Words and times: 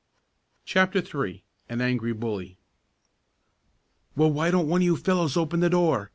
CHAPTER 0.65 0.97
III 0.97 1.43
AN 1.69 1.79
ANGRY 1.79 2.13
BULLY 2.13 2.57
"Well, 4.15 4.31
why 4.33 4.49
don't 4.49 4.67
one 4.67 4.81
of 4.81 4.85
you 4.85 4.97
fellows 4.97 5.37
open 5.37 5.59
the 5.59 5.69
door?" 5.69 6.09